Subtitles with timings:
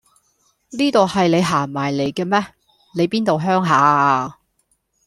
[0.71, 2.43] 呢度係你行埋嚟嘅咩？
[2.95, 4.37] 你邊度鄉下呀？